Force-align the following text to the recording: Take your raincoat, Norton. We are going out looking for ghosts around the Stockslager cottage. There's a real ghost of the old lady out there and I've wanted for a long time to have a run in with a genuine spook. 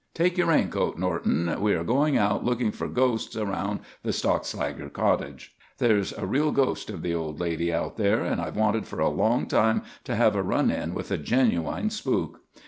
Take 0.15 0.35
your 0.35 0.47
raincoat, 0.47 0.97
Norton. 0.97 1.61
We 1.61 1.75
are 1.75 1.83
going 1.83 2.17
out 2.17 2.43
looking 2.43 2.71
for 2.71 2.87
ghosts 2.87 3.37
around 3.37 3.81
the 4.01 4.09
Stockslager 4.09 4.91
cottage. 4.91 5.55
There's 5.77 6.11
a 6.13 6.25
real 6.25 6.51
ghost 6.51 6.89
of 6.89 7.03
the 7.03 7.13
old 7.13 7.39
lady 7.39 7.71
out 7.71 7.97
there 7.97 8.23
and 8.23 8.41
I've 8.41 8.57
wanted 8.57 8.87
for 8.87 8.99
a 8.99 9.09
long 9.09 9.45
time 9.45 9.83
to 10.05 10.15
have 10.15 10.35
a 10.35 10.41
run 10.41 10.71
in 10.71 10.95
with 10.95 11.11
a 11.11 11.19
genuine 11.19 11.91
spook. 11.91 12.41